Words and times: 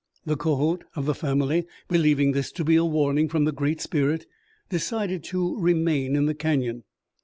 The 0.25 0.35
Kohot 0.35 0.81
of 0.95 1.05
the 1.05 1.13
family, 1.13 1.67
believing 1.87 2.31
this 2.31 2.51
to 2.53 2.63
be 2.63 2.75
a 2.75 2.83
warning 2.83 3.29
from 3.29 3.45
the 3.45 3.51
Great 3.51 3.79
Spirit, 3.81 4.25
decided 4.67 5.23
to 5.25 5.55
remain 5.59 6.15
in 6.15 6.25
the 6.25 6.33
canyon. 6.33 6.85